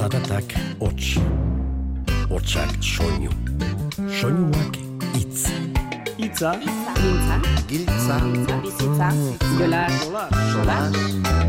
[0.00, 1.18] Zaratak hots,
[2.30, 3.28] hotsak soinu,
[4.08, 4.78] soinuak
[5.18, 5.42] itz.
[6.16, 6.54] Itza,
[6.96, 7.36] Giltza,
[7.68, 8.16] Giltza,
[8.62, 9.08] bizitza,
[9.58, 9.98] jolas,
[10.54, 10.96] solas,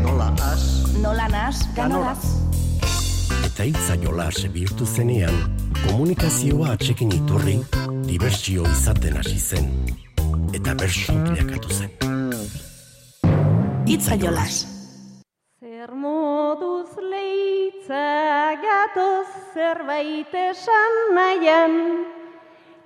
[0.02, 0.66] nola as,
[1.00, 2.26] nola nas, ganoraz.
[3.48, 5.32] Eta hitza jolas bihurtu zenean,
[5.86, 7.56] komunikazioa atxekin iturri,
[8.04, 9.72] dibertsio izaten hasi zen.
[10.52, 11.90] Eta bersu bilakatu zen.
[13.88, 14.81] Itza jolas.
[17.92, 22.06] Leitza gatoz zerbait esan nahian,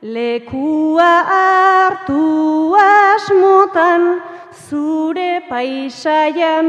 [0.03, 6.69] lekua hartu asmotan zure paisaian.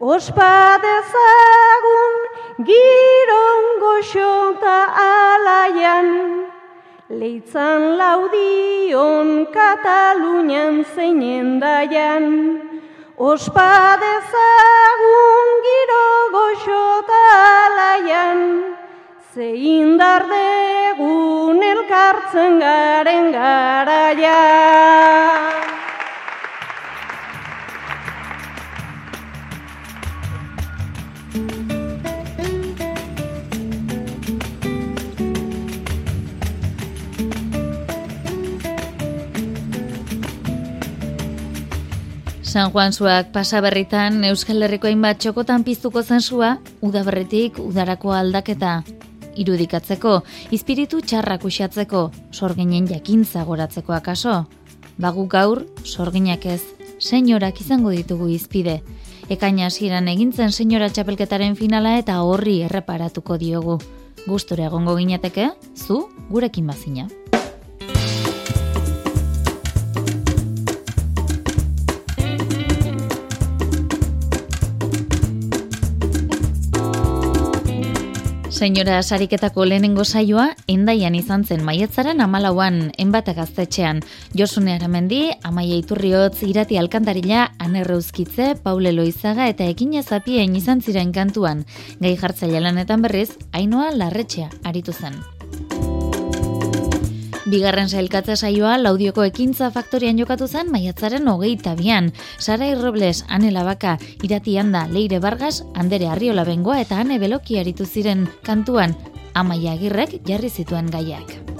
[0.00, 2.14] Ospa dezagun
[2.68, 4.78] girongo xota
[5.08, 6.08] alaian,
[7.10, 12.67] leitzan laudion Katalunian zeinen daian.
[13.18, 17.22] Ospa dezagun giro goxota
[17.66, 18.40] alaian,
[19.34, 24.38] ze indar degun elkartzen garen garaian.
[42.48, 48.78] San Juan zuak pasaberritan Euskal Herriko hainbat txokotan piztuko zen sua, udaberritik udarako aldaketa
[49.36, 50.14] irudikatzeko,
[50.56, 54.46] izpiritu txarrak usatzeko, sorginen jakintza goratzeko akaso.
[54.96, 56.62] Bagu gaur, sorginak ez,
[56.98, 58.80] senyorak izango ditugu izpide.
[59.28, 63.76] Ekaina hasieran egintzen senyora txapelketaren finala eta horri erreparatuko diogu.
[64.24, 67.10] Gustura egongo ginateke, zu gurekin bazina.
[78.58, 84.00] Senyora sariketako lehenengo saioa, endaian izan zen maietzaren amalauan, enbata gaztetxean.
[84.34, 91.66] Josune Aramendi, Amaia Iturriotz, Irati Alkantarila, Anerreuzkitze, Paule Loizaga eta Ekine Zapien izan ziren kantuan.
[92.02, 95.22] Gai jartzaile lanetan berriz, Ainoa Larretxea aritu zen.
[97.48, 102.10] Bigarren sailkatza saioa laudioko ekintza faktorian jokatu zen maiatzaren hogeita bian.
[102.36, 107.86] Sarai Robles, Ane Labaka, Irati Anda, Leire Vargas, Andere Arriola Bengoa eta Ane Beloki aritu
[107.86, 108.96] ziren kantuan,
[109.32, 111.57] Amaia Agirrek jarri zituen gaiak.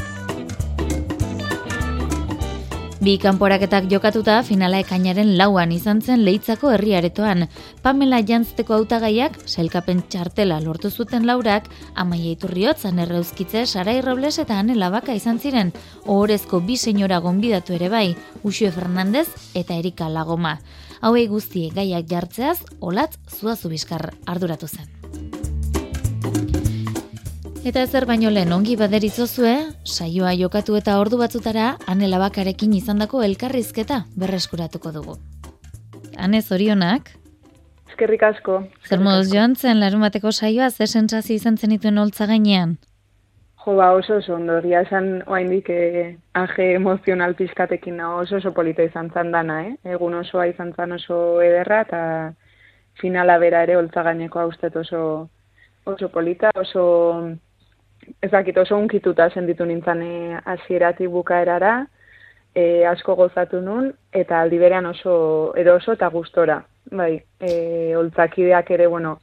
[2.98, 7.44] Bi kanporaketak jokatuta finala ekainaren lauan izan zen leitzako herriaretoan.
[7.82, 14.74] Pamela jantzteko hautagaiak selkapen txartela lortu zuten laurak, amaia iturriotz, anerreuzkitze, Sarai Robles eta Ane
[14.74, 15.70] Labaka izan ziren,
[16.06, 20.58] ohorezko bi senyora gonbidatu ere bai, Uxue Fernandez eta Erika Lagoma.
[21.00, 24.90] Hauei guztie gaiak jartzeaz, olatz zuazu bizkar arduratu zen.
[27.68, 29.50] Eta ezer baino lehen ongi baderitzozue,
[29.84, 35.16] saioa jokatu eta ordu batzutara Ane Labakarekin izandako elkarrizketa berreskuratuko dugu.
[36.16, 37.10] Ane zorionak,
[37.90, 38.54] Eskerrik asko.
[38.88, 42.78] zer moduz joan zen larun bateko saioa, ze sentsazio izan zenituen holtza gainean?
[43.64, 48.54] Jo, ba, oso oso ondo, egia esan oaindik eh, aje emozional pizkatekin nago oso oso
[48.54, 49.74] polita izan zan dana, eh?
[49.84, 52.00] Egun osoa izan zan oso ederra eta
[53.02, 55.28] finala bera ere holtza gaineko haustet oso
[55.84, 56.86] oso polita, oso
[58.22, 61.86] ez dakit oso unkituta sentitu nintzen eh, hasieratik bukaerara,
[62.54, 65.14] e, asko gozatu nun, eta aldi berean oso
[65.56, 66.62] edo oso eta gustora.
[66.90, 69.18] Bai, e, holtzakideak ere, bueno,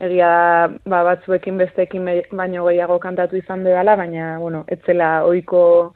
[0.00, 5.94] egia da, ba, batzuekin besteekin be- baino gehiago kantatu izan bedala, baina, bueno, etzela ohiko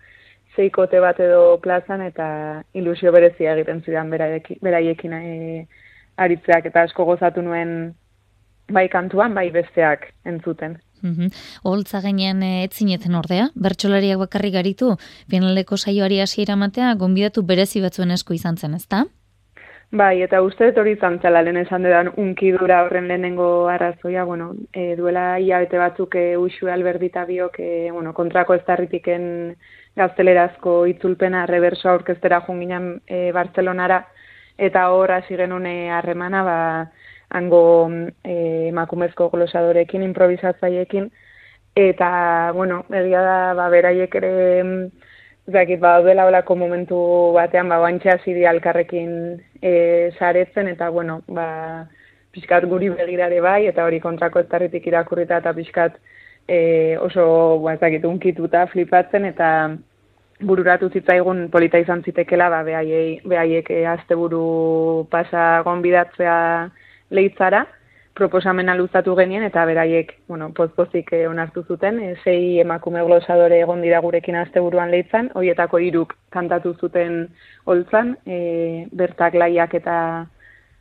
[0.57, 2.29] zeikote bat edo plazan eta
[2.75, 5.67] ilusio berezia egiten zidan beraiekin, beraiekin e,
[6.19, 7.95] aritzeak eta asko gozatu nuen
[8.69, 10.77] bai kantuan, bai besteak entzuten.
[11.03, 11.31] Mhm.
[11.63, 14.97] Holtza gainean eh, ez zineten ordea, bertsolariak bakarrik garitu,
[15.31, 19.07] finaleko saioari hasiera ematea, gonbidatu berezi batzuen esku izan zen, ezta?
[19.91, 24.51] Bai, eta uste dut hori izan zela lehen esan dudan unkidura horren lehenengo arrazoia, bueno,
[24.75, 29.57] e, duela hilabete batzuk e, Uxue Albertita biok, e, bueno, kontrako ez darritiken
[29.97, 34.03] gaztelerazko itzulpena reverso aurkeztera junginan e, Bartzelonara,
[34.59, 36.59] eta hor hasi genuen harremana, ba,
[37.31, 37.91] hango
[38.25, 41.11] e, emakumezko glosadorekin, improvisatzaiekin,
[41.77, 44.33] eta, bueno, egia da, ba, beraiek ere,
[44.65, 45.09] mm,
[45.49, 46.99] ez dakit, ba, dela olako momentu
[47.37, 49.13] batean, ba, bantxe hasi dira elkarrekin
[49.63, 51.87] e, saretzen, eta, bueno, ba,
[52.33, 55.99] pixkat guri begirare bai, eta hori kontrako ez irakurrita, eta pixkat
[56.49, 59.77] e, oso, ba, ez dakit, unkituta, flipatzen, eta
[60.41, 66.71] bururatu zitzaigun polita izan zitekela, ba, behaiei, behaiek e, asteburu pasa gonbidatzea
[67.11, 67.67] leitzara,
[68.19, 73.85] proposamena luzatu genien eta beraiek, bueno, pozpozik eh, onartu zuten, e, sei emakume glosadore egon
[73.85, 77.29] dira gurekin asteburuan leitzan, hoietako hiruk kantatu zuten
[77.65, 79.99] holtzan, e, bertak laiak eta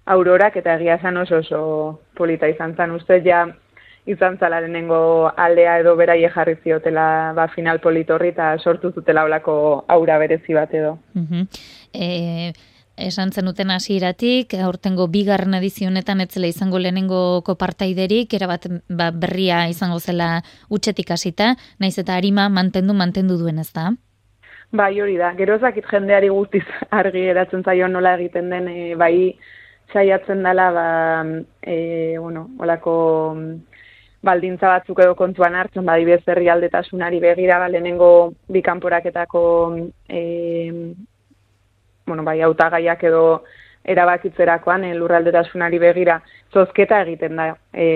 [0.07, 1.61] aurorak eta egia esan oso oso
[2.17, 2.95] polita izan zen.
[2.97, 3.43] Uste ja
[4.07, 9.83] izan zala lehenengo aldea edo beraie jarri ziotela ba, final politorri eta sortu zutela olako
[9.87, 10.97] aura berezi bat edo.
[11.93, 12.51] Uh
[12.97, 20.41] esan zenuten hasieratik aurtengo bigarren edizionetan etzela izango lehenengo kopartaiderik, erabat ba, berria izango zela
[20.69, 23.91] utxetik hasita, naiz eta harima mantendu mantendu duen ez da?
[24.71, 25.31] Bai, hori da.
[25.37, 26.65] Gero ezakit jendeari guztiz
[26.99, 29.37] argi eratzen zaio nola egiten den, e, bai
[29.93, 30.87] saiatzen dela, ba,
[31.61, 32.95] e, bueno, olako
[34.27, 39.43] baldintza batzuk edo kontuan hartzen, bai bez aldetasunari begira, ba, lehenengo bikanporaketako
[40.09, 40.23] e,
[42.07, 43.43] bueno, bai, autagaiak edo
[43.87, 46.19] erabakitzerakoan e, lurraldetasunari begira
[46.53, 47.51] zozketa egiten da.
[47.73, 47.87] E,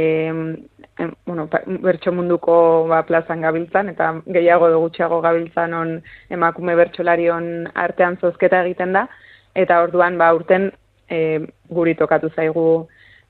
[1.00, 1.48] e, bueno,
[1.84, 2.56] bertso munduko
[2.92, 5.98] ba, plazan gabiltzan, eta gehiago edo gutxiago gabiltzan on
[6.30, 9.08] emakume bertsolarion artean zozketa egiten da,
[9.56, 10.72] eta orduan ba, urten
[11.10, 12.68] e, guri tokatu zaigu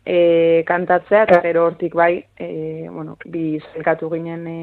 [0.06, 4.60] e, kantatzea, eta gero hortik bai, e, bueno, bi zelkatu ginen e,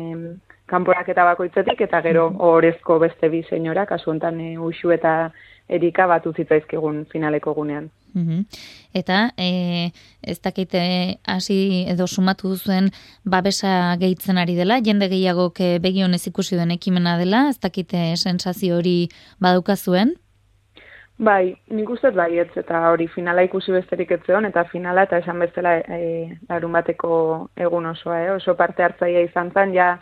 [0.68, 5.32] kanporak eta bakoitzetik, eta gero horrezko beste bi senyora, kasu honetan e, usu eta
[5.68, 7.90] erika batu zitzaizkigun finaleko gunean.
[8.14, 8.44] Mm
[8.94, 9.92] Eta e,
[10.22, 10.80] ez dakite
[11.28, 12.88] hasi edo sumatu duzuen
[13.24, 19.10] babesa gehitzen ari dela, jende gehiagok begionez ikusi duen ekimena dela, ez dakite sensazio hori
[19.38, 20.16] baduka zuen?
[21.18, 25.76] Bai, nik uste bai eta hori finala ikusi besterik ez eta finala eta esan bezala
[25.78, 28.30] e, larun bateko egun osoa, eh?
[28.32, 29.98] oso parte hartzaia izan zen, ja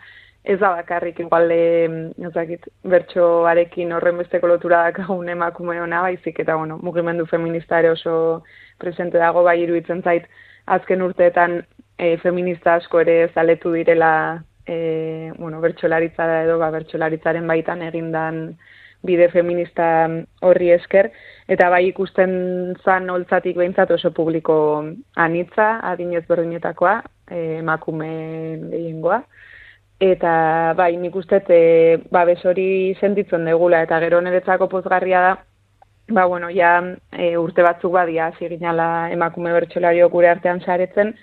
[0.47, 6.77] ez da bakarrik igual ezakit bertsoarekin horren besteko lotura dakagun emakume ona baizik eta bueno,
[6.81, 8.43] mugimendu feminista ere oso
[8.79, 10.29] presente dago bai iruditzen zait
[10.65, 11.59] azken urteetan
[11.97, 18.57] e, feminista asko ere zaletu direla e, bueno, bertsolaritza da edo ba, bertsolaritzaren baitan egindan
[19.07, 20.07] bide feminista
[20.41, 21.11] horri esker,
[21.47, 22.31] eta bai ikusten
[22.83, 24.57] zan holtzatik behintzat oso publiko
[25.15, 26.95] anitza, adinez berdinetakoa,
[27.29, 28.09] e, emakume
[28.71, 29.21] gehiengoa,
[29.99, 35.31] Eta bai, nik uste e, babes hori sentitzen degula eta gero niretzako pozgarria da,
[36.09, 41.15] ba bueno, ja e, urte batzuk badia hasi ginala emakume bertsolario gure artean saretzen.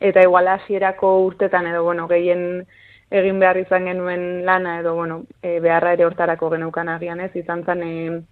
[0.00, 2.64] Eta igual hasierako urtetan edo bueno, gehien
[3.10, 7.64] egin behar izan genuen lana edo bueno, e, beharra ere hortarako geneukan agian ez, izan
[7.64, 8.22] zen e,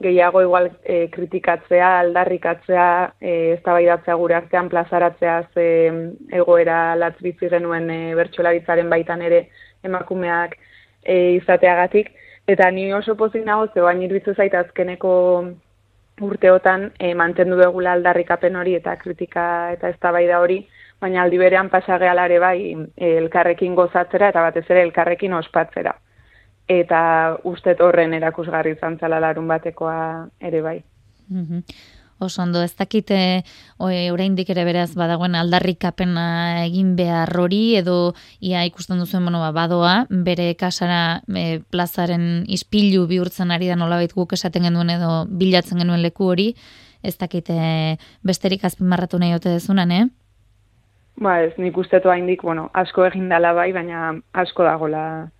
[0.00, 5.66] gehiago igual e, kritikatzea, aldarrikatzea, e, eztabaidatzea gure artean plazaratzea ze
[6.40, 9.48] egoera latz bizi genuen e, bertsolaritzaren baitan ere
[9.82, 10.56] emakumeak
[11.02, 12.12] e, izateagatik.
[12.48, 15.12] Eta ni oso pozik nago ze bain iruditu zait azkeneko
[16.20, 19.44] urteotan e, mantendu dugula aldarrikapen hori eta kritika
[19.74, 20.62] eta eztabaida hori
[21.00, 22.58] baina aldi berean pasagealare bai
[22.96, 25.94] e, elkarrekin gozatzera eta batez ere elkarrekin ospatzera
[26.68, 30.82] eta ustet horren erakusgarri izan zala larun batekoa ere bai.
[31.28, 31.64] Mm
[32.18, 33.44] Oso ondo, ez dakite
[33.78, 39.92] oraindik ere beraz badagoen aldarrikapena egin behar hori edo ia ikusten duzuen bueno, ba, badoa,
[40.10, 46.02] bere kasara e, plazaren ispilu bihurtzen ari da nolabait guk esaten genuen edo bilatzen genuen
[46.02, 46.48] leku hori,
[47.06, 47.54] ez dakite
[48.26, 50.08] besterik azpimarratu nahi ote dezunan, eh?
[51.22, 55.30] Ba ez, nik ustetu haindik, bueno, asko egin dala bai, baina asko dagola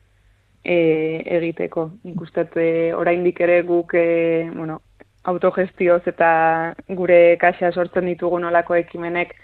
[0.65, 1.91] e, egiteko.
[2.05, 4.81] Nik e, oraindik ere guk e, bueno,
[5.25, 9.35] autogestioz eta gure kaxa sortzen ditugun olako ekimenek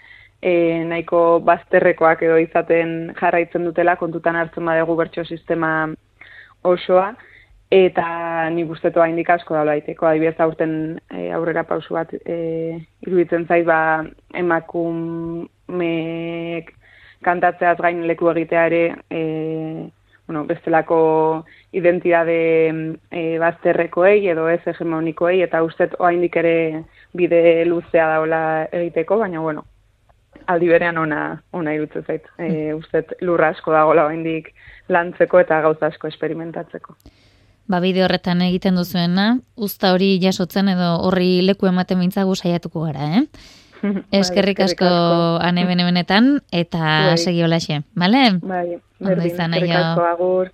[0.41, 5.93] e, nahiko bazterrekoak edo izaten jarraitzen dutela kontutan hartzen badegu bertso sistema
[6.63, 7.15] osoa
[7.75, 8.05] eta
[8.53, 10.05] nik ustetu haindik asko da laiteko.
[10.07, 15.45] Adibidez aurten e, aurrera pausu bat e, iruditzen zait ba emakumeek
[17.25, 19.21] kantatzeaz gain leku egitea ere e,
[20.27, 22.37] bueno, bestelako identitate
[23.11, 28.41] e, bazterrekoei edo ez hegemonikoei eta ustet oraindik ere bide luzea daola
[28.71, 29.65] egiteko, baina bueno,
[30.47, 32.25] aldi berean ona ona irutzen zait.
[32.39, 34.51] E, ustet lurra asko dagoela oraindik
[34.89, 36.97] lantzeko eta gauza asko esperimentatzeko.
[37.65, 43.07] Ba, bide horretan egiten duzuena, usta hori jasotzen edo horri leku ematen mintzagu saiatuko gara,
[43.17, 43.23] eh?
[44.11, 44.89] Eskerrik asko
[45.41, 46.79] ane benetan eta
[47.11, 47.17] bai.
[47.17, 48.39] segi holaxe, bale?
[48.41, 50.53] Bai, berdin, eskerrik asko agur.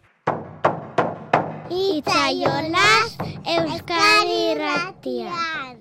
[1.72, 5.78] Itzaiolas Euskari Ratian.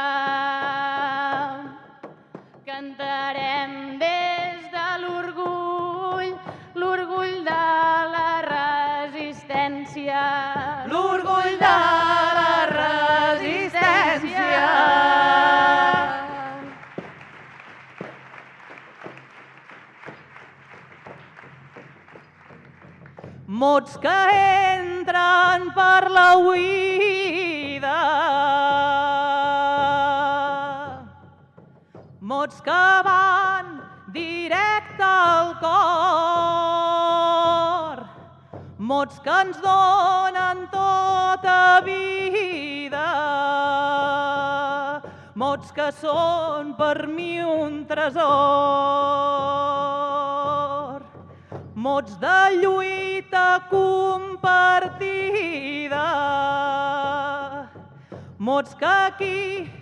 [2.66, 6.32] Cantarem des de l'orgull,
[6.74, 7.64] l'orgull de
[8.14, 10.24] la resistència.
[10.88, 11.78] L'orgull de
[12.40, 14.70] la resistència.
[23.62, 24.71] mots que
[25.02, 27.98] entren per la oïda.
[32.20, 33.80] Mots que van
[34.14, 35.72] directe al cor.
[38.78, 43.08] Mots que ens donen tota vida.
[45.34, 50.01] Mots que són per mi un tresor
[51.82, 55.08] mots de lluita compartida,
[58.38, 59.72] mots que aquí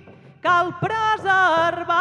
[0.40, 1.98] cal preservar.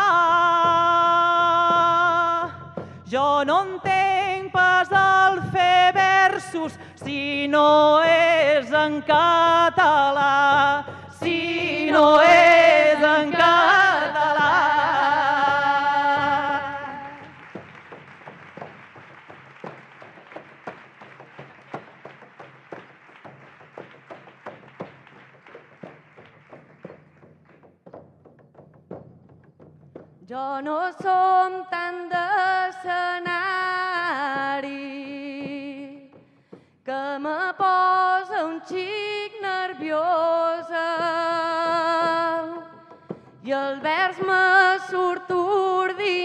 [3.12, 10.86] Jo no entenc pas el fer versos si no és en català,
[11.20, 13.88] si no és en català.
[38.70, 40.90] Xic nerviosa
[43.44, 44.44] i el vers me
[44.90, 46.20] surt ordinari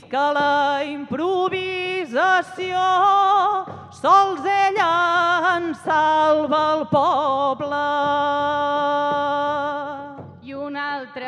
[0.09, 2.81] Visca la improvisació,
[3.93, 4.93] sols ella
[5.55, 7.81] en salva el poble.
[10.41, 11.27] i un altre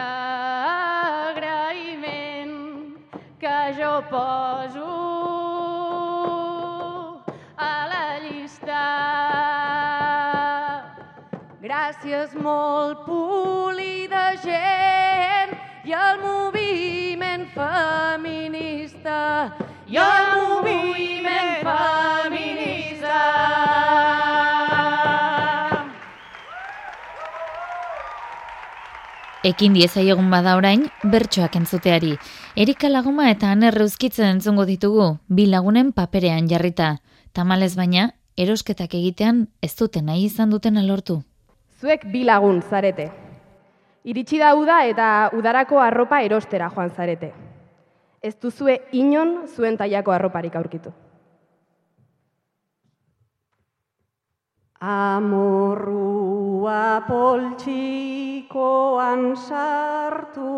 [1.30, 2.58] agraïment
[3.38, 4.90] que jo poso
[7.58, 8.82] a la llista.
[11.62, 15.54] Gràcies molt polida gent
[15.86, 16.51] i el moviment
[17.62, 19.52] feminista
[19.88, 23.20] i el moviment feminista.
[29.44, 32.16] Ekin diezaiogun bada orain, bertsoak entzuteari.
[32.56, 37.02] Erika laguma eta anerre uzkitzen entzungo ditugu, bi lagunen paperean jarrita.
[37.34, 41.22] Tamalez baina, erosketak egitean ez duten nahi izan duten alortu.
[41.82, 43.10] Zuek bi lagun zarete.
[44.04, 47.34] Iritsi da uda eta udarako arropa erostera joan zarete.
[48.22, 50.92] Ez duzue inon zuen tailako arroparik aurkitu.
[54.82, 60.58] Amorrua poltsikoan sartu,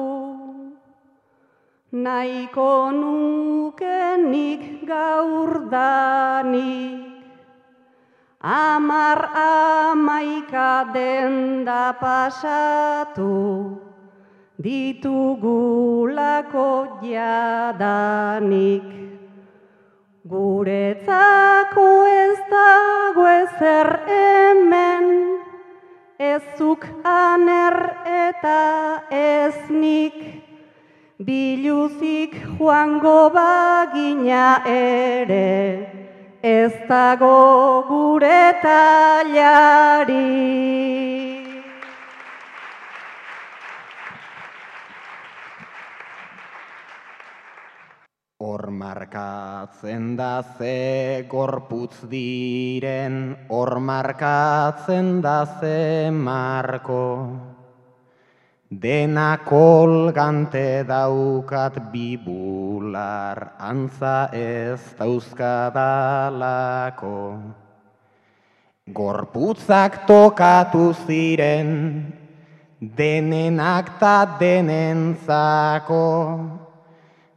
[1.91, 7.03] nahiko nukenik gaurdanik,
[8.39, 13.35] amar amaika denda pasatu,
[14.63, 16.63] ditugulako
[17.03, 18.87] jadanik.
[20.23, 25.05] Guretzako ez dago ezer hemen,
[26.31, 27.75] ezuk aner
[28.07, 30.15] eta ez nik,
[31.19, 35.91] biluzik joango bagina ere,
[36.41, 40.23] ez dago gure talari.
[48.43, 57.39] Hor markatzen da ze gorputz diren, hor markatzen da ze marko.
[58.67, 67.15] Dena kolgante daukat bibular, antza ez dauzkadalako.
[68.99, 71.71] Gorputzak tokatu ziren,
[72.81, 76.03] denenak ta denentzako.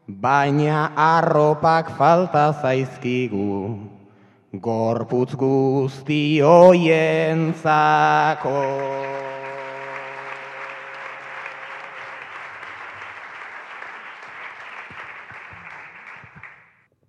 [0.06, 3.74] Baina arropak falta zaizkigu,
[4.54, 8.54] gorputz guzti hoientzako.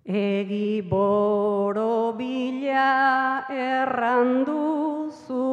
[0.02, 5.46] Egi boro bila erranduzu,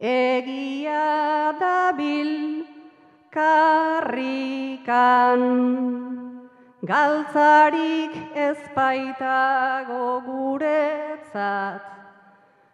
[0.00, 2.59] egia dabil
[3.32, 4.90] karrikan.
[6.80, 11.82] Galtzarik ezpaitago guretzat,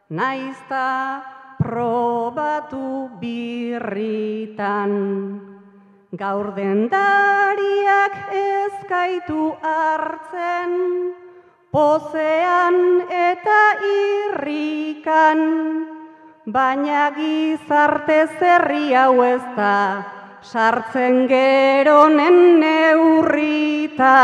[0.09, 1.23] naizta
[1.59, 4.93] probatu birritan.
[6.17, 10.73] Gaur dendariak ezkaitu hartzen,
[11.75, 12.79] pozean
[13.11, 15.41] eta irrikan,
[16.47, 20.16] baina gizarte zerri hau ez da,
[20.47, 24.15] sartzen geronen neurrita.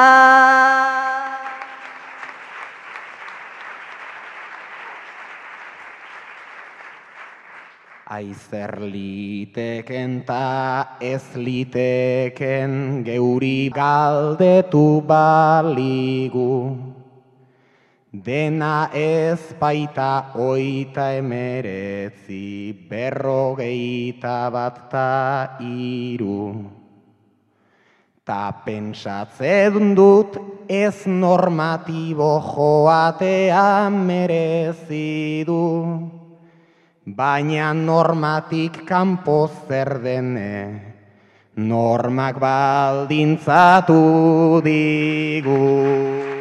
[8.13, 17.02] Aizer liteken ta ez liteken geuri galdetu baligu.
[18.12, 26.61] Dena ez baita oita emeretzi berrogeita bat ta iru.
[28.20, 30.37] Ta pentsatzen dut
[30.68, 35.64] ez normatibo joatea merezi du.
[37.07, 40.53] Baina normatik kanpo zer dene,
[41.57, 44.05] normak baldintzatu
[44.61, 46.32] digu.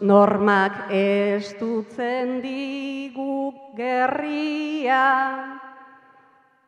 [0.00, 5.12] Normak estutzen digu gerria,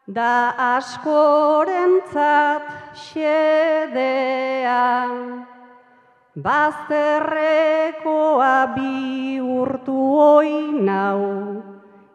[0.04, 4.84] da askorentzat xedea.
[6.44, 11.22] Bazterrekoa bi urtu oinau,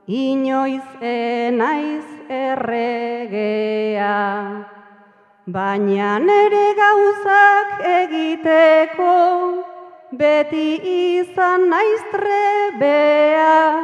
[0.06, 4.21] inoiz enaiz erregea.
[5.47, 9.77] Baina nere gauzak egiteko,
[10.12, 10.80] beti
[11.20, 13.76] izan naiz trebea,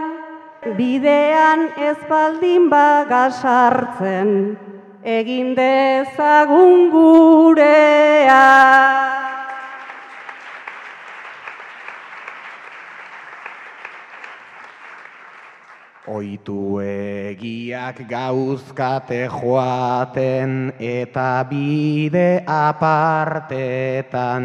[0.77, 4.55] bidean ez baldin baga sartzen,
[5.03, 8.39] egin dezagun gurea.
[16.13, 24.43] Oitu egiak gauzkate joaten eta bide apartetan.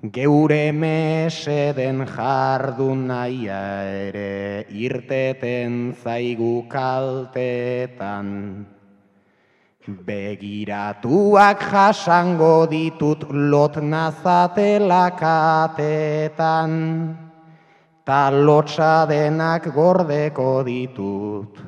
[0.00, 8.64] Geure meseden jardun naia ere irteten zaigu kaltetan.
[9.84, 16.72] Begiratuak jasango ditut lot nazatela katetan,
[18.02, 21.60] ta lotxa denak gordeko ditut,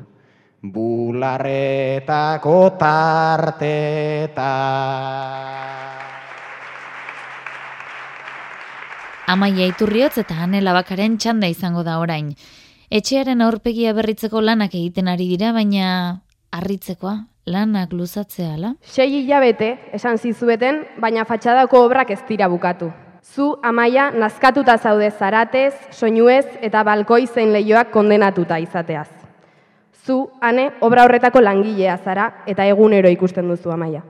[0.64, 4.32] bularretako tartetan.
[9.32, 12.34] Amaia Iturriotz eta Anela Bakaren txanda izango da orain.
[12.92, 15.86] Etxearen aurpegia berritzeko lanak egiten ari dira, baina
[16.52, 17.14] harritzekoa,
[17.48, 18.74] lanak luzatzea, la?
[18.84, 22.90] Sei hilabete, esan zizueten, baina fatxadako obrak ez dira bukatu.
[23.24, 29.08] Zu, amaia, nazkatuta zaude zaratez, soinuez eta balkoi zein lehioak kondenatuta izateaz.
[30.04, 34.04] Zu, ane, obra horretako langilea zara eta egunero ikusten duzu amaia.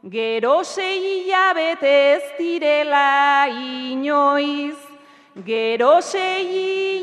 [0.10, 4.78] Gero sei hilabete ez direla inoiz,
[5.46, 6.48] gero sei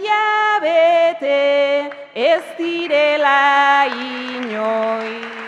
[0.03, 1.39] hilabete
[2.15, 5.39] ez direla inoiz.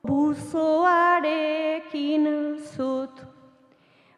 [0.00, 2.24] buzoarekin
[2.72, 3.20] zut,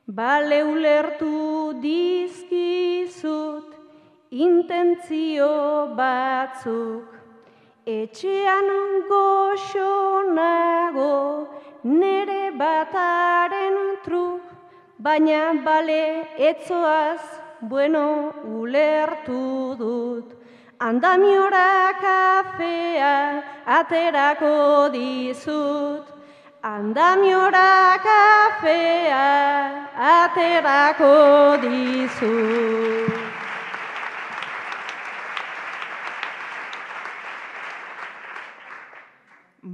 [0.06, 3.67] bale ulertu dizkizut
[4.30, 7.04] intentzio batzuk.
[7.86, 8.68] Etxean
[9.08, 11.08] goxonago
[11.84, 14.42] nere bataren truk,
[15.00, 17.22] baina bale etzoaz
[17.62, 20.34] bueno ulertu dut.
[20.78, 26.04] Andamiora kafea aterako dizut.
[26.62, 29.26] Andamiora kafea
[29.96, 31.16] aterako
[31.64, 33.17] dizut.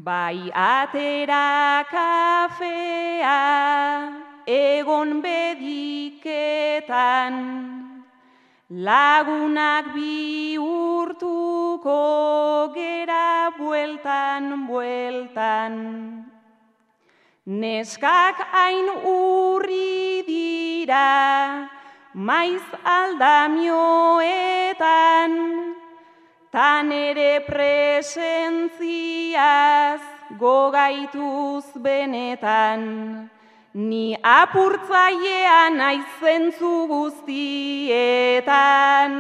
[0.05, 3.41] Bai atera kafea
[4.45, 7.33] egon bediketan,
[8.69, 15.75] lagunak bi urtuko gera bueltan, bueltan.
[17.47, 21.69] Neskak hain urri dira,
[22.13, 25.74] maiz aldamioetan,
[26.55, 28.79] tan ere presentziaz
[30.39, 33.27] gogaituz benetan,
[33.75, 39.11] ni apurtzailean aizentzu guztietan,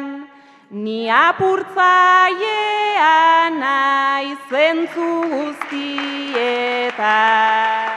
[0.71, 7.94] ni apurtzailean aizentzu guztietan.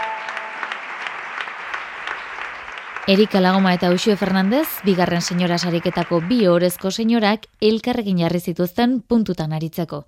[3.08, 9.54] Erika Lagoma eta Uxue Fernandez, bigarren senyora sariketako bi orezko senyorak elkarrekin jarri zituzten puntutan
[9.56, 10.02] aritzeko.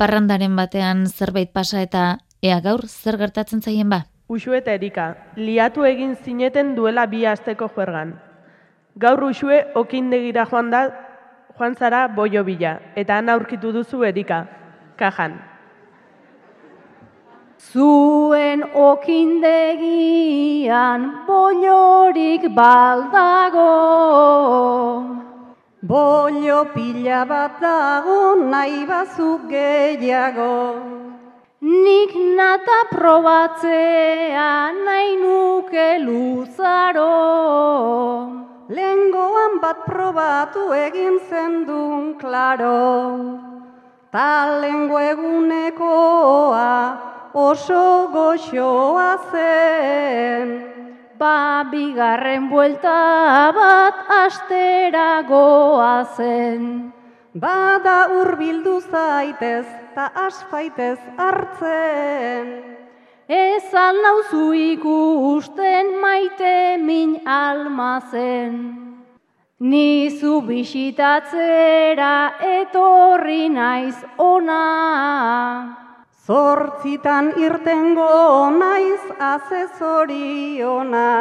[0.00, 2.04] Parrandaren batean zerbait pasa eta
[2.40, 4.06] ea gaur zer gertatzen zaien ba?
[4.32, 8.16] Uxue eta Erika, liatu egin zineten duela bi asteko juergan.
[8.96, 10.82] Gaur Uxue okindegira joan da
[11.58, 14.46] joan zara boio bila, eta han aurkitu duzu Erika,
[14.96, 15.36] kajan.
[17.58, 23.74] Zuen okindegian bollorik baldago.
[25.82, 30.78] Bollo pila bat dago nahi bazuk gehiago.
[31.60, 37.10] Nik nata probatzea nahi nuke luzaro.
[38.70, 43.18] Lengoan bat probatu egin zendun klaro.
[44.12, 50.48] Ta lengo egunekoa oso goxoa zen.
[51.18, 56.92] Ba, bigarren buelta bat astera goa zen.
[57.34, 62.46] Bada urbildu zaitez, ta asfaitez hartzen.
[63.28, 68.54] Ez alnauzu ikusten maite min almazen.
[69.60, 72.14] Nizu bisitatzera
[72.62, 75.87] etorri naiz ona.
[76.28, 81.12] Zortzitan irtengo naiz azezoriona.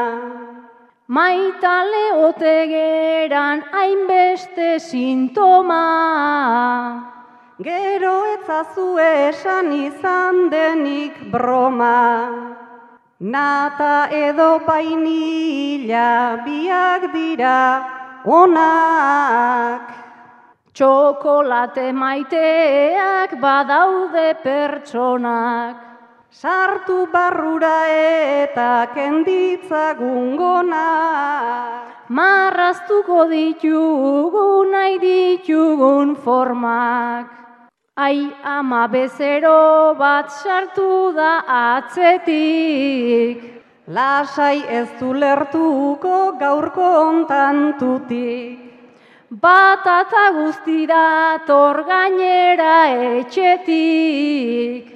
[1.08, 5.86] Maitale otegeran hainbeste sintoma.
[7.64, 12.04] Gero etzazu esan izan denik broma.
[13.22, 17.62] Nata edo painila biak dira
[18.26, 20.07] onak.
[20.78, 25.78] Txokolate maiteak badaude pertsonak.
[26.30, 32.06] Sartu barrura eta kenditzagun gonak.
[32.14, 37.26] Marraztuko ditugu nahi ditugun formak.
[37.98, 43.42] Ai ama bezero bat sartu da atzetik.
[43.88, 48.67] Lasai ez du lertuko gaurko ontantutik.
[49.30, 52.88] Batata guzti dator gainera
[53.20, 54.88] etxetik.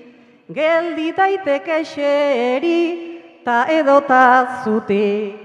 [0.47, 5.35] Geldi daiteke xeri ta edota zutik.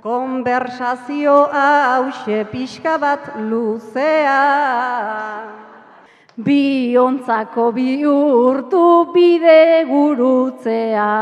[0.00, 4.40] Konversazio hause pixka bat luzea.
[6.36, 11.12] Biontzako bihurtu bide gurutzea.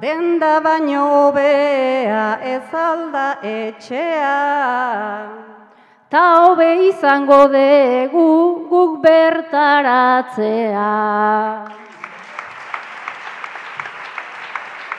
[0.00, 5.51] Denda baino bea ez alda etxea.
[6.12, 8.24] Ta hobe izango dugu
[8.68, 10.82] guk bertaratzea.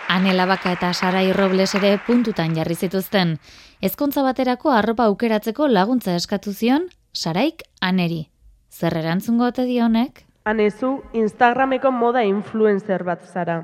[0.10, 3.38] Anela Baka eta Sarai Robles ere puntutan jarri zituzten.
[3.78, 8.32] Ezkontza baterako arropa aukeratzeko laguntza eskatu zion Saraik Aneri.
[8.74, 10.26] Zer erantzungo ote dionek?
[10.50, 13.62] Anezu Instagrameko moda influencer bat zara.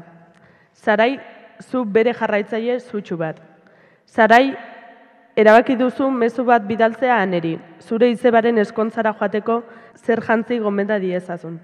[0.76, 1.18] Sarai
[1.66, 3.42] zu bere jarraitzaile zutxu bat.
[4.06, 4.54] Sarai
[5.40, 9.62] erabaki duzu mezu bat bidaltzea aneri, zure izebaren eskontzara joateko
[9.96, 11.60] zer jantzi gomenda diezazun.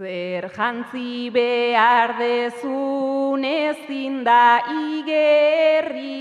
[0.00, 6.16] Zer jantzi behar dezun ezin da igerri.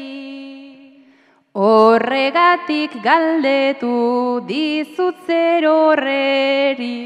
[1.56, 7.00] Horregatik galdetu dizut zer horreri.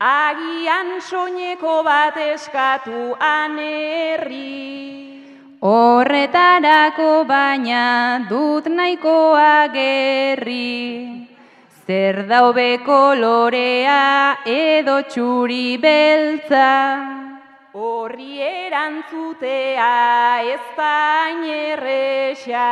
[0.00, 5.19] Agian soineko bat eskatu anerri.
[5.60, 11.28] Horretarako baina dut nahikoa gerri.
[11.86, 16.70] Zer daube kolorea edo txuri beltza.
[17.74, 19.90] Horri erantzutea
[20.54, 22.70] ez da inerresa.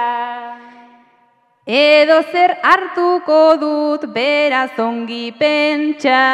[1.67, 6.25] Edo zer hartuko dut beraz ongi pentsa.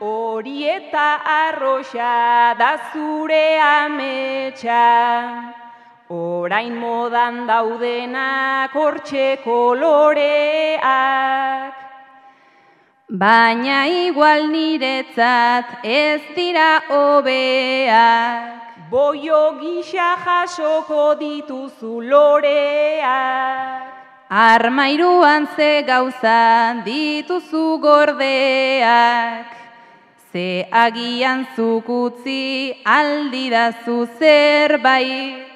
[0.00, 4.84] hori eta arroxa da zure ametsa.
[6.08, 10.80] Orain modan daudenak hortxe koloreak.
[13.12, 18.88] Baina igual niretzat ez dira hobeak.
[18.88, 23.84] Boio gisa jasoko dituzu loreak.
[24.30, 29.46] Armairuan ze gauza dituzu gordeak.
[30.32, 35.47] Ze agian zukutzi aldidazu zerbait.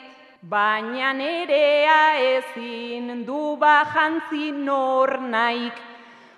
[0.51, 5.77] Baina nerea ezin du bajantzi nor naik.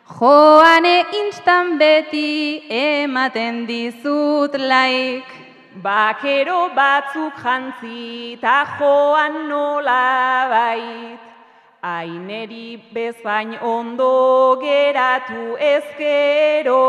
[0.06, 5.24] Joane instan beti ematen dizut laik.
[5.82, 11.20] Bakero batzuk jantzi ta joan nola bait.
[11.82, 16.84] Aineri bezain ondo geratu ezkero.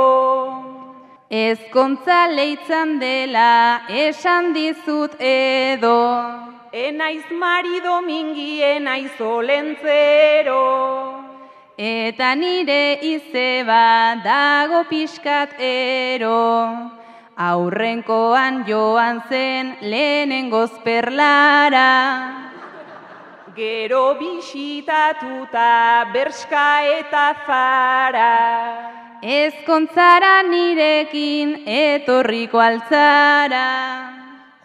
[1.32, 6.55] Ezkontza leitzan dela esan dizut edo.
[6.76, 10.64] Enaiz mari domingi enaiz olentzero.
[11.80, 16.92] Eta nire izeba dago pixkat ero.
[17.38, 21.88] Aurrenkoan joan zen lehenengoz perlara.
[23.56, 28.32] Gero bisitatuta berska eta zara.
[29.24, 33.70] Ezkontzara nirekin etorriko altzara.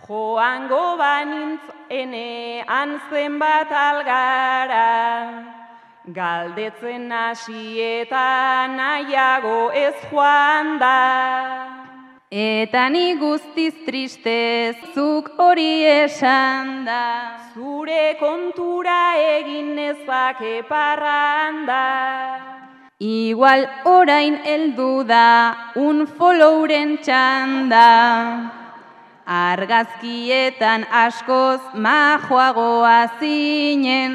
[0.09, 4.87] Joango banintz enean zenbat algara.
[6.07, 11.00] Galdetzen hasi eta nahiago ez joan da.
[12.31, 17.03] Eta ni guztiz tristez zuk hori esan da.
[17.55, 21.83] Zure kontura egin nezake parranda.
[23.00, 28.60] Igual orain heldu da un followren txanda.
[29.31, 34.14] Argazkietan askoz majoagoa zinen.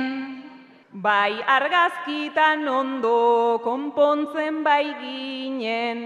[0.92, 6.02] Bai argazkitan ondo konpontzen bai ginen.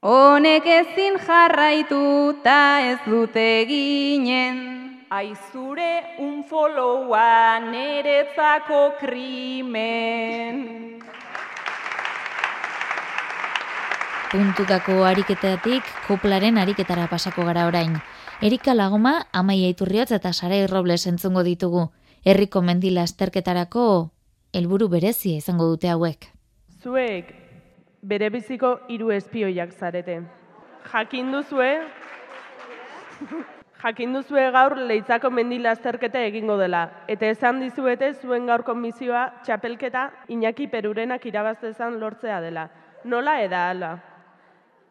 [0.00, 4.56] Honek ezin jarraitu ta ez dute ginen.
[5.10, 10.56] Aizure un followa neretzako krimen.
[14.32, 18.00] Puntutako ariketatik koplaren ariketara pasako gara orain.
[18.44, 21.86] Erika Lagoma, Amaia Iturriotz eta Sarai Robles entzungo ditugu.
[22.28, 23.84] Herriko mendila esterketarako
[24.52, 26.26] helburu berezia izango dute hauek.
[26.82, 27.30] Zuek
[28.02, 30.18] bere biziko hiru espioiak zarete.
[30.92, 31.70] Jakin duzue,
[33.80, 36.90] jakin duzue gaur leitzako mendila azterketa egingo dela.
[37.08, 42.68] Eta esan dizuete zuen gaurko misioa txapelketa Iñaki Perurenak irabaztezan lortzea dela.
[43.04, 43.96] Nola eda ala?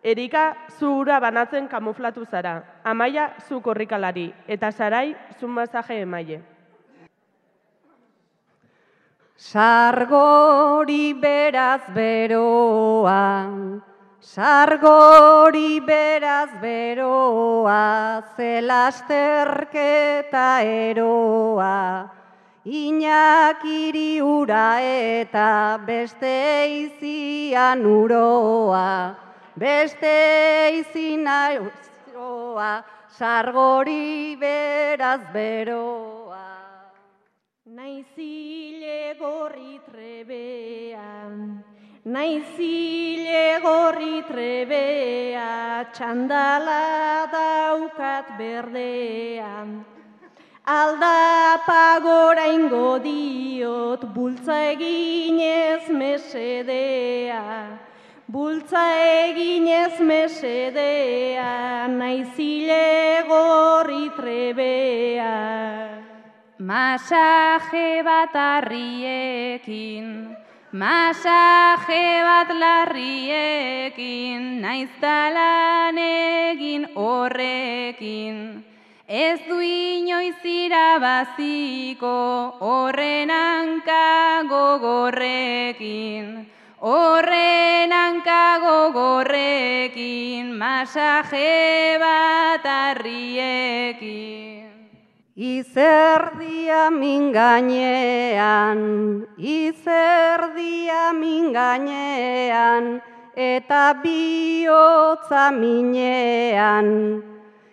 [0.03, 2.63] Erika zu ura banatzen kamuflatu zara.
[2.83, 4.33] Amaia zu korrikalari.
[4.47, 6.53] Eta sarai zu masaje emaile.
[9.43, 13.49] Sargori beraz beroa,
[14.21, 22.09] sargori beraz beroa, zelasterketa eroa,
[22.63, 29.15] inakiri ura eta beste izian uroa,
[29.55, 32.83] beste izina uroa,
[33.17, 36.39] sargori beraz beroa.
[37.65, 41.63] Naizile gorri trebean,
[42.05, 49.81] naizile gorri trebea, txandala daukat berdean.
[50.65, 57.43] Aldapa gora ingo diot, bultza eginez mesedea.
[58.33, 58.81] Bultza
[59.29, 65.33] eginez mesedea, naizile gorri trebea.
[66.57, 70.07] Masaje bat arriekin,
[70.71, 78.65] masaje bat larriekin, naiz talan egin horrekin.
[79.05, 82.17] Ez du inoiz irabaziko
[82.65, 86.52] horren hanka gogorrekin.
[86.83, 94.67] Horren hanka gogorrekin, masaje bat arriekin.
[95.31, 102.99] Izerdia min gainean, izerdia min gainean,
[103.31, 107.23] eta bihotza minean.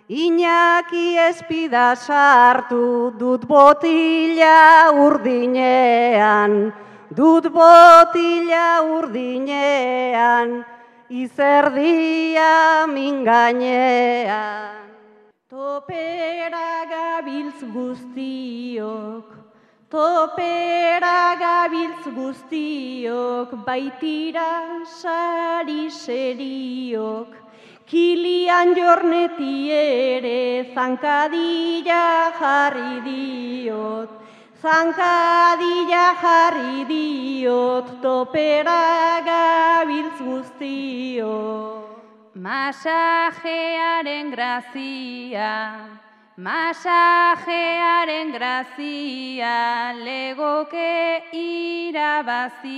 [0.06, 6.70] Iñaki espida sartu dut botila urdinean,
[7.10, 10.62] dut botila urdinean,
[11.10, 14.86] izerdia mingainean.
[15.50, 19.26] Topera gabiltz guztiok,
[19.90, 27.34] topera gabiltz guztiok, baitira sari seriok,
[27.90, 32.06] kilian jorneti ere zankadila
[32.38, 34.10] jarri diot,
[34.62, 41.88] zankadila jarri diot, topera gabiltz guztiok.
[42.34, 45.52] Masajearen grazia,
[46.36, 52.68] masajearen grazia, legoke irabazia.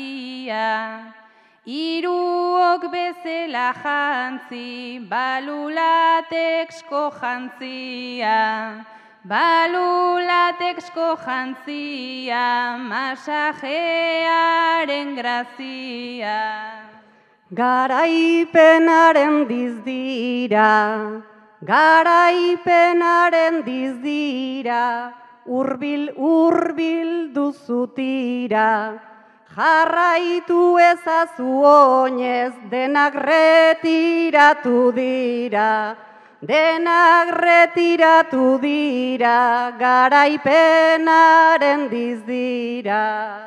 [1.67, 8.41] Iruok bezela jantzi, balulatexko jantzia.
[9.23, 16.43] Balulatexko jantzia, masajearen grazia.
[17.55, 21.23] Garaipenaren dizdira,
[21.63, 25.15] garaipenaren dizdira,
[25.47, 28.99] urbil urbil duzutira,
[29.55, 35.95] jarraitu ezazu oinez denak retiratu dira,
[36.43, 43.47] denak retiratu dira, garaipenaren dizdira.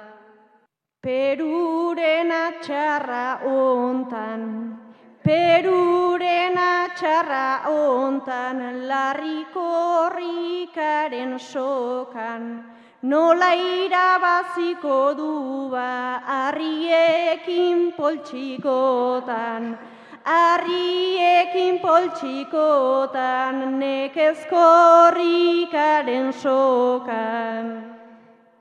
[1.04, 4.80] Peruren atxarra ontan,
[5.26, 12.64] Peruren atxarra ontan, larrikorrikaren sokan,
[13.04, 19.78] nola irabaziko du ba, arriekin poltsikotan,
[20.26, 27.96] arriekin poltsikotan, nekezkorrikaren sokan.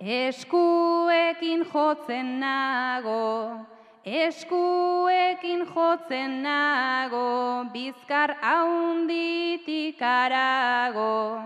[0.00, 3.50] Eskuekin jotzen nago,
[4.04, 11.40] eskuekin jotzen nago, bizkar haunditik arago.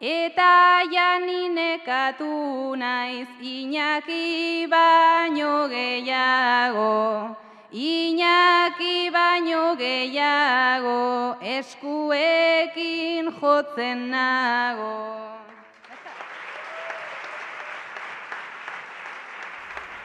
[0.00, 7.36] Eta janinekatu naiz inaki baino gehiago,
[7.72, 14.94] inaki baino gehiago, eskuekin jotzen nago.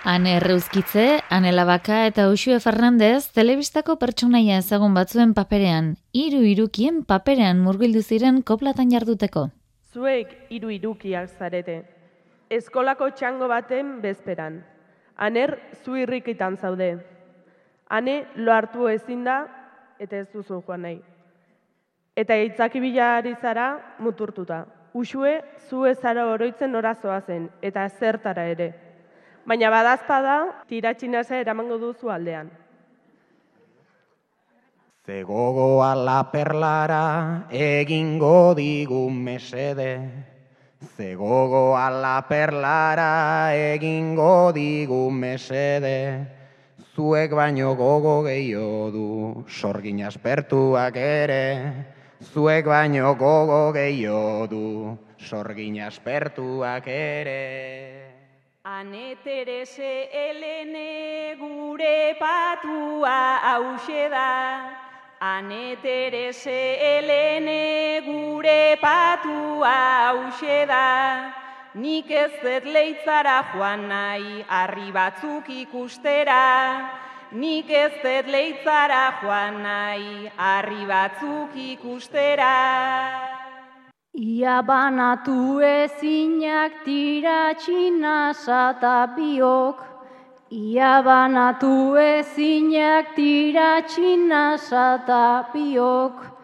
[0.06, 7.58] Ane Erreuzkitze, Ane Labaka eta Uxue Fernandez telebistako pertsonaia ezagun batzuen paperean, hiru irukien paperean
[7.58, 9.50] murgildu ziren koplatan jarduteko.
[9.92, 11.82] Zuek hiru irukiak zarete.
[12.54, 14.62] Eskolako txango baten bezperan.
[15.18, 17.15] Aner zu irrikitan zaude.
[17.96, 19.38] Ane lo hartu ezin da
[20.00, 20.98] eta ez duzu joan nahi.
[22.16, 23.70] Eta itzaki bilari zara
[24.00, 24.66] muturtuta.
[24.96, 28.70] Uxue zu ezara oroitzen orazoa zen eta zertara ere.
[29.46, 30.36] Baina badazpada
[30.70, 32.48] tiratxinasa eramango duzu aldean.
[35.06, 39.92] Zegogoa la perlara egingo digu mesede.
[40.96, 46.00] Zegogoa la perlara egingo digu mesede.
[46.96, 49.08] Zuek baino gogo gehiago du,
[49.52, 51.44] sorgin aspertuak ere.
[52.24, 54.64] Zuek baino gogo gehiago du,
[55.20, 57.44] sorgin aspertuak ere.
[58.64, 64.32] Ane Terese Elene gure patua hause da.
[65.20, 69.76] Ane Terese Elene gure patua
[70.16, 71.45] hause da.
[71.76, 76.44] Nik ez dut leitzara joan nahi, harri batzuk ikustera.
[77.36, 82.54] Nik ez dut leitzara joan nahi, harri batzuk ikustera.
[84.16, 89.84] Ia banatu ezinak tiratxina sata biok,
[90.52, 96.35] Ia banatu ezinak tiratxina sata biok,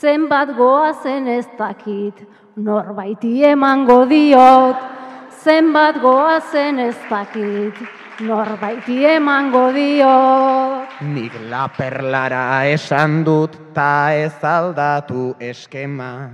[0.00, 2.24] Zenbat goazen ez dakit,
[2.56, 4.76] norbaiti emango diot,
[5.42, 7.76] Zenbat goazen ez dakit,
[8.22, 11.00] norbaiti emango diot.
[11.02, 16.30] Nik la perlara esan dut ta ez aldatu eskema.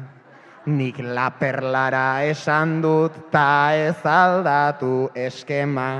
[0.68, 5.90] Nik la perlara esan dut ta ez aldatu eskema.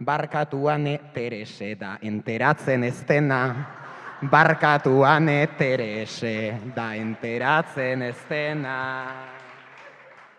[0.00, 3.75] Barkatuan Terese da enteratzen ez dena.
[4.22, 9.12] Barkatuan Terese da enteratzen ez dena.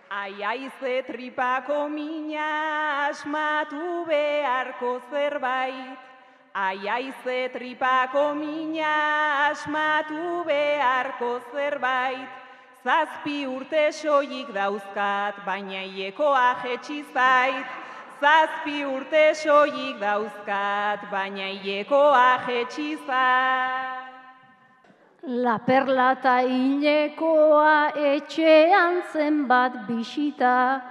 [0.09, 5.93] Ai, aize tripako mina asmatu beharko zerbait.
[6.55, 12.30] Ai, aize tripako mina asmatu beharko zerbait.
[12.84, 17.87] Zazpi urte soilik dauzkat, baina iekoa jetxi zait.
[18.18, 24.07] Zazpi urte soilik dauzkat, baina hilekoa jetxizat.
[25.45, 30.82] La perla eta hilekoa etxean zenbat bisita.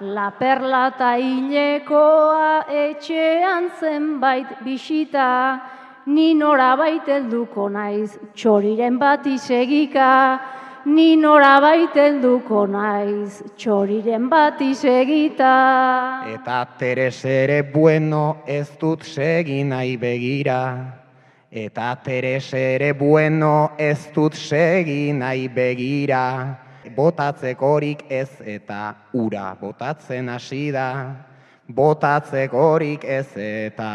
[0.00, 5.60] La perla eta hilekoa etxean zenbait bisita.
[6.06, 10.08] Ni norabait helduko naiz txoriren bat isegika.
[10.84, 16.24] Ni norabait helduko naiz txoriren bat isegita.
[16.32, 20.60] Eta Teres ere bueno ez dut segi nahi begira.
[21.52, 26.56] Eta Teres ere bueno ez dut segi nahi begira.
[26.96, 30.88] Botatzekorik ez eta ura botatzen hasi da.
[31.68, 33.92] Botatzekorik ez eta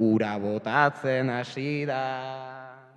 [0.00, 2.53] ura botatzen hasi da.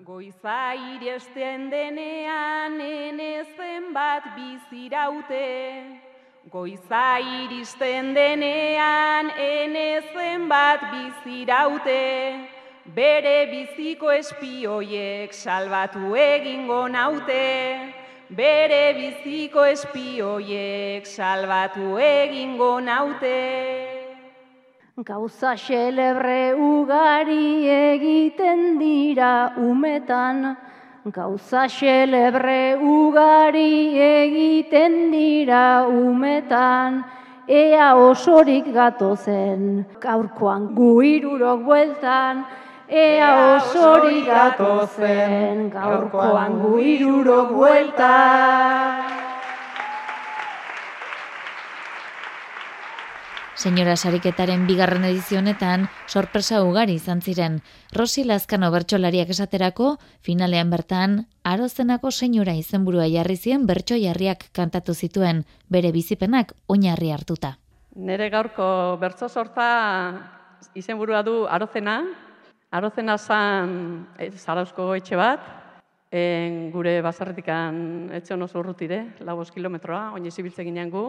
[0.07, 5.83] Goiza iresten denean ene zenbat biziraute.
[6.49, 11.99] Goiza iristen denean ene zenbat biziraute.
[12.95, 17.43] Bere biziko espioiek salbatu egingo naute.
[18.29, 23.96] Bere biziko espioiek salbatu egingo naute.
[25.05, 30.57] Gauza xelebre ugari egiten dira umetan,
[31.13, 37.03] Gauza xelebre ugari egiten dira umetan,
[37.47, 42.43] Ea osorik gatozen, gaurkoan gu irurok bueltan,
[42.89, 49.26] Ea osorik gatozen, gaurkoan gu irurok bueltan.
[53.57, 57.55] Senyora Sariketaren bigarren edizionetan sorpresa ugari izan ziren.
[57.89, 65.41] Rosi Lazkano bertsolariak esaterako, finalean bertan, arozenako senyora izenburua jarri zien bertso jarriak kantatu zituen,
[65.73, 67.55] bere bizipenak oinarri hartuta.
[67.95, 68.67] Nere gaurko
[69.01, 69.65] bertso sorta
[70.77, 72.03] izenburua du arozena.
[72.69, 73.73] Arozena zan
[74.19, 75.49] e, zarauzko etxe bat,
[76.11, 81.07] en, gure bazarretikan etxe hono urrutire, labos kilometroa, oin izibiltze ginean gu,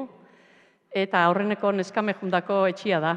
[1.02, 3.14] eta aurreneko neskame jundako etxia da.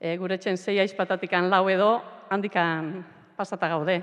[0.00, 1.90] E, gure etxen zei aizpatatikan lau edo,
[2.30, 3.04] handikan
[3.36, 3.98] pasata gaude.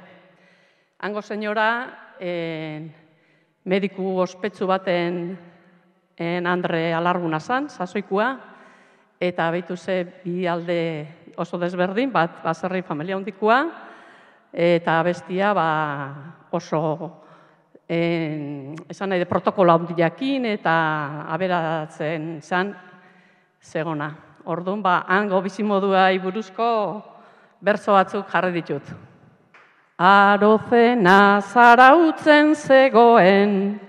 [1.02, 1.68] Hango senyora,
[2.20, 2.32] e,
[3.66, 5.38] mediku ospetsu baten
[6.18, 8.30] en Andre alarguna zan, sasoikua,
[9.20, 11.08] eta behitu ze bi alde
[11.38, 13.64] oso desberdin, bat baserri familia hondikua,
[14.54, 15.68] eta bestia ba,
[16.52, 17.21] oso
[17.92, 20.74] en, esan nahi de protokola handiakin eta
[21.28, 22.72] aberatzen zan
[23.60, 24.10] zegona.
[24.46, 26.68] Orduan, ba, hango bizimodua buruzko
[27.62, 28.84] berzo batzuk jarri ditut.
[30.00, 33.80] Arozena zarautzen zegoen,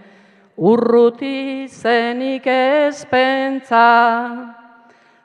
[0.58, 3.86] urruti zenik ezpentza,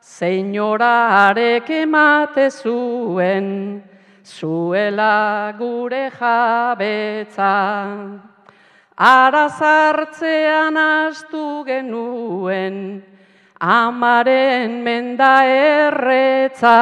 [0.08, 3.84] Señorarek emate zuen,
[4.24, 7.52] zuela gure jabetza.
[8.98, 13.04] Ara zartzean astu genuen,
[13.62, 16.82] amaren menda erretza.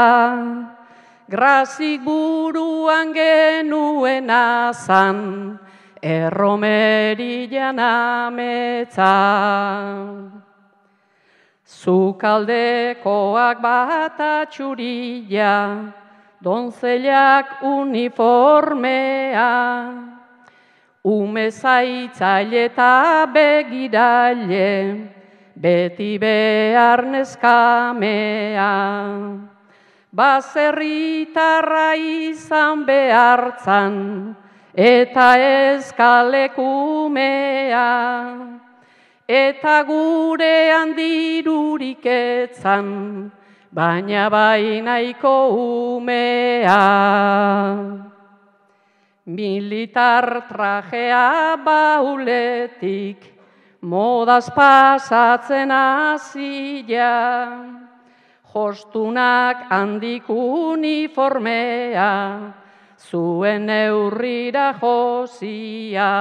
[1.27, 5.59] Grazik buruan genuen azan,
[6.01, 9.11] erromerian ametza.
[11.67, 15.91] Zukaldekoak bat atxurila,
[16.39, 19.51] donzelak uniformea,
[21.05, 24.69] ume zaitzaile eta begiraile,
[25.55, 28.71] beti behar neskamea.
[30.11, 33.95] Baserritarra izan behartzan,
[34.73, 36.65] eta eskalekumea
[39.27, 43.31] eta gure handirurik etzan,
[43.73, 45.35] baina bainaiko
[45.97, 46.81] umea.
[49.25, 53.17] Militar trajea bauletik,
[53.81, 57.57] modaz pasatzen azila,
[58.53, 62.13] jostunak handik uniformea,
[63.01, 66.13] zuen eurrira josia.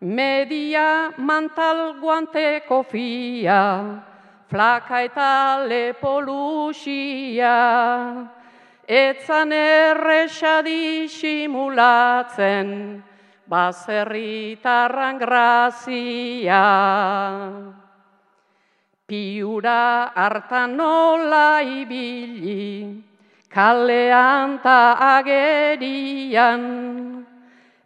[0.00, 4.00] Media mantal guante kofia,
[4.48, 7.52] flaka eta lepoluxia,
[8.86, 13.02] etzan erresa disimulatzen,
[13.50, 16.62] baserritarran grazia.
[19.06, 23.02] Piura hartan nola ibili,
[23.50, 26.62] kalean ta agerian,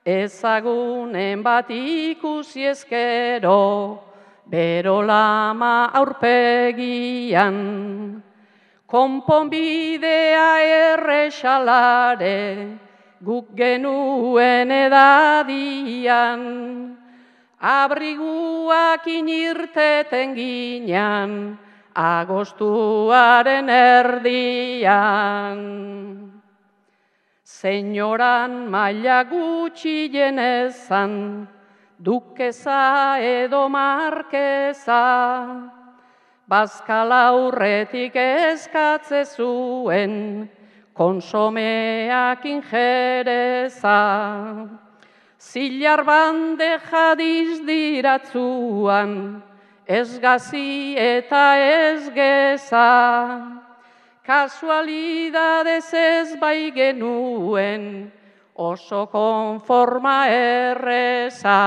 [0.04, 4.00] ezagunen bat ikusi ezkero,
[4.48, 7.56] bero lama aurpegian.
[8.90, 12.42] Konponbidea erresalare,
[13.22, 16.42] guk genuen edadian,
[17.62, 21.54] abriguak inirteten ginean,
[21.94, 25.60] agostuaren erdian.
[27.44, 31.46] Senyoran maila gutxi jenezan,
[32.00, 35.04] dukeza edo markeza,
[36.50, 40.48] bazkala urretik eskatze zuen,
[40.98, 44.00] konsomeak injereza.
[45.38, 49.14] Zilar bande jadiz diratzuan,
[49.86, 52.90] ez gazi eta ez geza.
[54.26, 58.10] Kasualidadez ez bai genuen,
[58.54, 61.58] oso konforma erreza.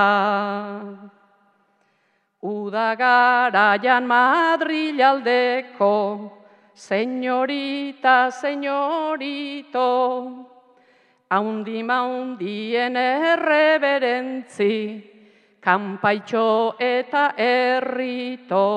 [2.43, 6.27] Uda garaian Madril aldeko,
[6.75, 9.87] senyorita, senyorito,
[11.31, 14.75] haundi maundien erreberentzi,
[15.63, 18.67] kanpaitxo eta errito.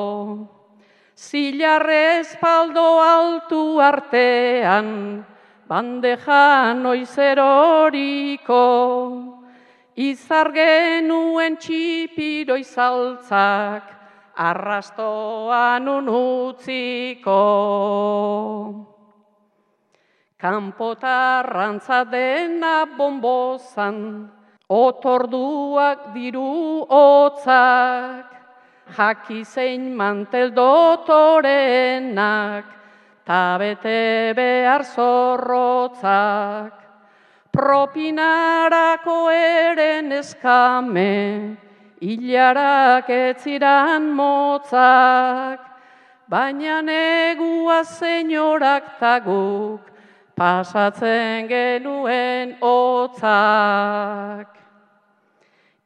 [1.19, 5.27] Zilarrez paldo altu artean,
[5.67, 8.63] bandeja noiz eroriko,
[9.97, 13.89] izar genuen txipiro izaltzak,
[14.37, 17.41] arrastoan unutziko.
[20.37, 24.29] Kanpotarrantza dena bombozan,
[24.69, 28.29] otorduak diru hotzak,
[28.99, 32.65] jakizein mantel dotorenak,
[33.25, 36.86] ta bete behar zorrotzak.
[37.57, 41.57] Propinarako eren eskame,
[42.05, 45.61] hilarak etziran motzak,
[46.29, 49.81] baina negua senyorak taguk,
[50.37, 54.53] pasatzen genuen hotzak.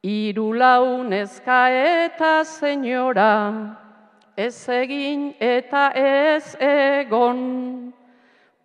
[0.03, 3.79] Iru launezka eta senyora,
[4.37, 7.93] ez egin eta ez egon,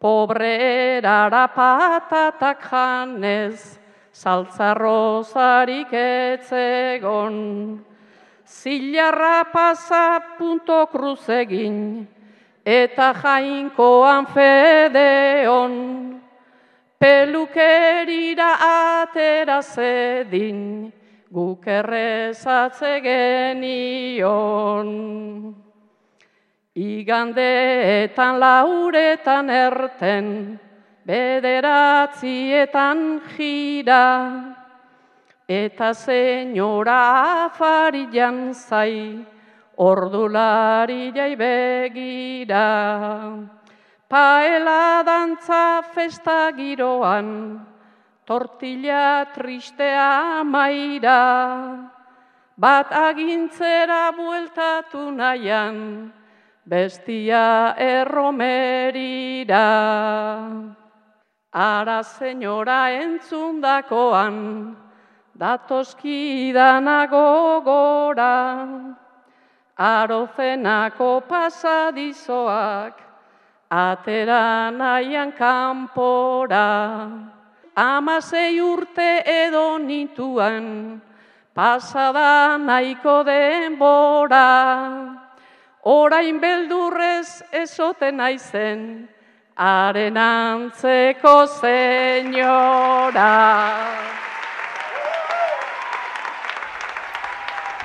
[0.06, 0.54] pobre
[1.02, 3.80] erara patatak janez,
[4.14, 7.40] saltzarrozarik etzegon.
[8.46, 12.06] Zilarra pasa punto cruz egin,
[12.62, 15.74] eta jainkoan fedeon,
[17.02, 18.52] pelukerira
[19.02, 20.94] atera zedin,
[21.34, 24.90] guk errezatze genion.
[26.76, 30.60] Igandeetan lauretan erten,
[31.08, 34.04] bederatzietan jira,
[35.48, 39.24] eta senyora afarian zai,
[39.80, 42.68] ordulari jai begira.
[44.12, 47.56] Paela dantza festa giroan,
[48.28, 51.24] tortilla tristea maira,
[52.60, 56.12] bat agintzera bueltatu nahian,
[56.66, 59.70] bestia erromerira.
[61.54, 64.76] Ara senyora entzundakoan,
[65.38, 68.68] datoskidanago gora,
[69.78, 72.98] arozenako pasadizoak,
[73.72, 77.10] atera nahian kanpora.
[77.78, 81.00] Amasei urte edo nituan,
[81.54, 85.25] pasada nahiko denbora.
[85.86, 88.80] Orain beldurrez ezoten naizen,
[89.54, 93.28] haren antzeko senyora.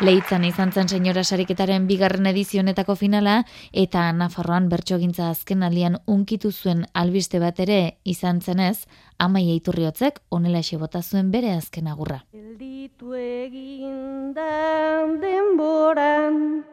[0.01, 3.43] Leitzan izan zen senyora sariketaren bigarren edizionetako finala
[3.85, 8.87] eta Nafarroan bertsogintza azken aldian unkitu zuen albiste bat ere izan zenez,
[9.19, 12.25] amai eiturriotzek onela bota zuen bere azken agurra.
[12.33, 16.65] Elditu egindan denboran,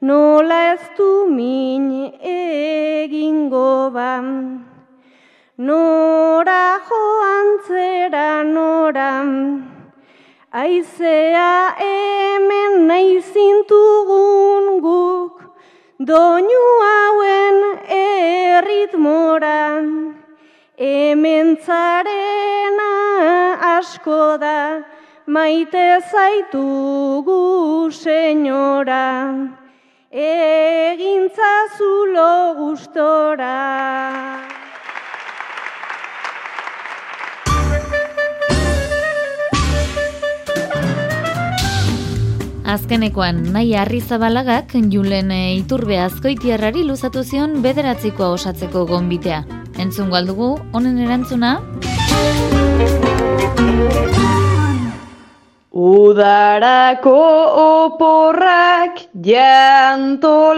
[0.00, 4.64] nola ez du min egingo ban,
[5.58, 9.64] nora joan zera noran,
[10.50, 15.42] Aizea hemen nahi zintugun guk,
[16.00, 17.58] doinu hauen
[17.98, 19.84] erritmoran,
[20.78, 22.92] hemen zarena
[23.76, 24.84] asko da,
[25.26, 29.57] maite zaitugu senyora,
[30.10, 33.56] egintza zulo gustora.
[42.68, 49.44] Azkenekoan, nahi harri zabalagak Julen Iturbe azkoitiarrari luzatu zion bederatzikoa osatzeko gonbitea.
[49.78, 51.60] Entzun galdugu, honen erantzuna?
[55.70, 57.12] Udarako
[57.84, 60.48] oporrak jantolatuta.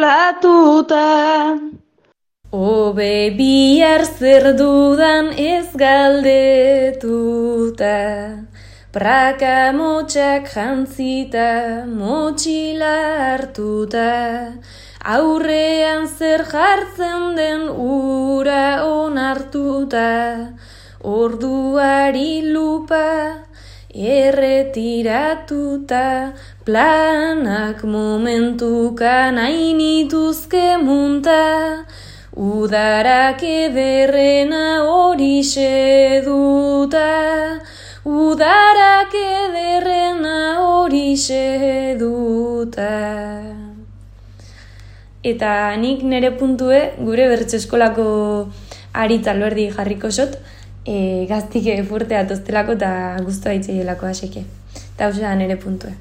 [2.53, 7.11] Obe bihar zer dudan ez galdetuta.
[8.93, 14.55] Praka motxak jantzita, motxila hartuta.
[15.03, 20.55] Aurrean zer jartzen den ura onartuta.
[21.03, 23.50] Orduari lupa
[23.95, 26.33] erretiratuta
[26.65, 31.85] Planak momentuka nahi nituzke munta.
[32.31, 37.03] Udarak ederrena hori seduta
[38.07, 42.95] Udarak ederrena hori seduta
[45.27, 48.07] Eta nik nire puntue gure bertso eskolako
[48.95, 50.39] aritz alberdi jarriko sot,
[50.85, 52.93] e, gaztik fuerte atoztelako eta
[53.25, 54.45] guztu haitzeielako aseke.
[54.95, 55.95] Eta hau nire puntue.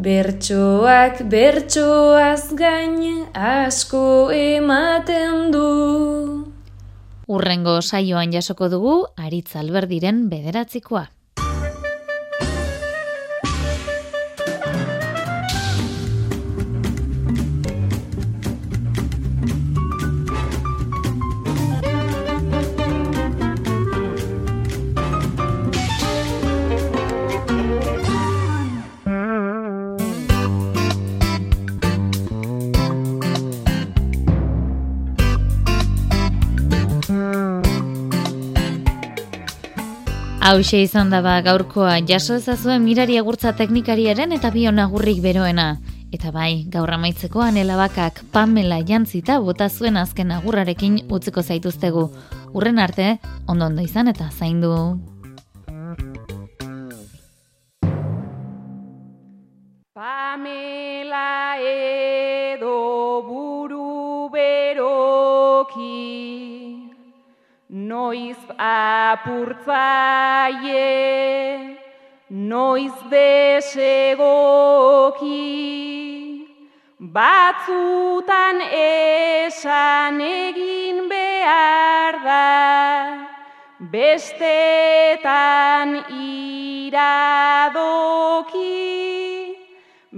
[0.00, 5.66] Bertsoak bertsoaz gain asko ematen du.
[7.30, 11.08] Urrengo saioan jasoko dugu Aritz Alberdiren bederatzikoa.
[40.50, 45.76] Hauxe izan da ba gaurkoa jaso ezazue mirari agurtza teknikariaren eta bion agurrik beroena.
[46.10, 52.02] Eta bai, gaur amaitzeko anelabakak Pamela jantzita bota zuen azken agurrarekin utziko zaituztegu.
[52.50, 54.74] Urren arte, ondo ondo izan eta zaindu.
[59.94, 62.76] Pamela edo
[63.30, 66.49] buru beroki
[67.72, 69.70] Noiz apurtzaie,
[72.30, 74.18] noiz desegoki,
[76.98, 83.30] batzutan esan egin behar da,
[83.94, 85.30] bestetan
[86.90, 87.54] iradoki,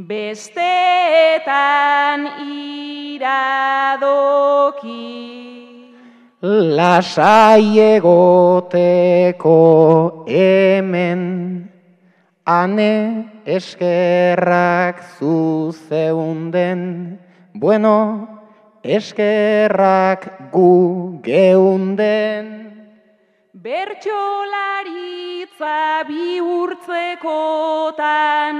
[0.08, 0.72] bestetan
[2.48, 3.92] iradoki
[6.42, 9.54] lasai egoteko
[10.26, 11.70] hemen
[12.44, 17.18] ane eskerrak zu zeunden.
[17.54, 18.26] Bueno
[18.82, 22.46] eskerrak gu geunden.
[23.54, 28.56] Bertsolaritza bihurtzekotan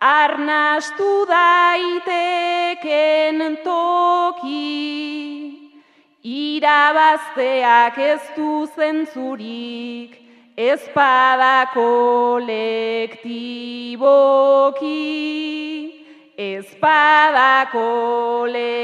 [0.00, 5.43] arnastu daiteken toki
[6.24, 10.16] Irabazteak ez du zentzurik,
[10.56, 13.12] ez pada kolektiboki,
[16.38, 18.74] ez pada kolektiboki.